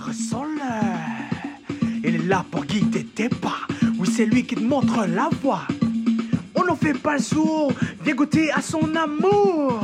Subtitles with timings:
[0.00, 0.60] ressens-le.
[2.04, 3.66] Il est là pour guider tes pas.
[3.98, 5.66] Oui, c'est lui qui te montre la voie.
[6.54, 7.72] On n'en fait pas le sourd,
[8.02, 9.80] viens goûter à son amour.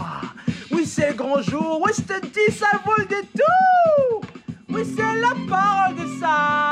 [0.70, 4.22] Oui, c'est grand jour, oui, je te dis, ça vaut le détour.
[4.68, 6.62] Oui, c'est la parole de ça.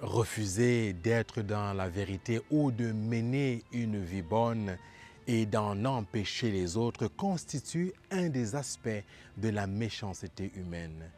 [0.00, 4.76] Refuser d'être dans la vérité ou de mener une vie bonne
[5.28, 9.04] et d'en empêcher les autres constitue un des aspects
[9.36, 11.10] de la méchanceté humaine.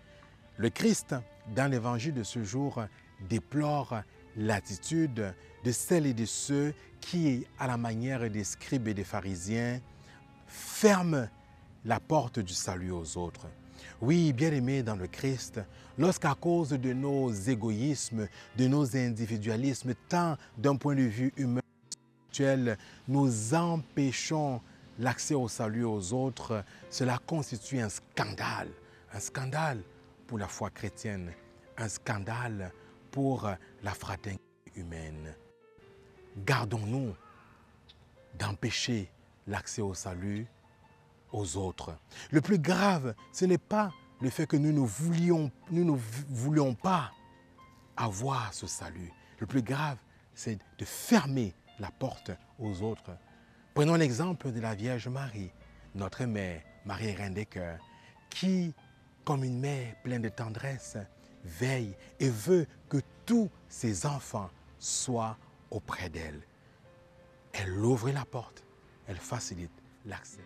[0.57, 1.15] Le Christ,
[1.55, 2.83] dans l'évangile de ce jour,
[3.29, 4.03] déplore
[4.37, 5.33] l'attitude
[5.65, 9.81] de celles et de ceux qui, à la manière des scribes et des pharisiens,
[10.47, 11.29] ferment
[11.85, 13.47] la porte du salut aux autres.
[14.03, 15.61] Oui, bien aimés dans le Christ,
[15.97, 21.61] lorsqu'à cause de nos égoïsmes, de nos individualismes, tant d'un point de vue humain,
[23.09, 24.61] nous empêchons
[24.99, 28.69] l'accès au salut aux autres, cela constitue un scandale.
[29.13, 29.83] Un scandale
[30.27, 31.33] pour la foi chrétienne,
[31.77, 32.73] un scandale
[33.11, 33.51] pour
[33.83, 34.45] la fraternité
[34.77, 35.35] humaine.
[36.37, 37.15] Gardons-nous
[38.39, 39.11] d'empêcher
[39.47, 40.47] l'accès au salut
[41.33, 41.97] aux autres.
[42.31, 46.75] Le plus grave, ce n'est pas le fait que nous ne voulions, nous ne voulions
[46.75, 47.11] pas
[47.97, 49.13] avoir ce salut.
[49.39, 49.99] Le plus grave,
[50.35, 53.17] c'est de fermer la porte aux autres.
[53.75, 55.51] Prenons l'exemple de la Vierge Marie,
[55.95, 57.81] notre mère, Marie Reine des Cœurs,
[58.29, 58.75] qui,
[59.25, 60.97] comme une mère pleine de tendresse,
[61.45, 65.37] veille et veut que tous ses enfants soient
[65.71, 66.43] auprès d'elle.
[67.53, 68.65] Elle ouvre la porte,
[69.07, 70.45] elle facilite l'accès.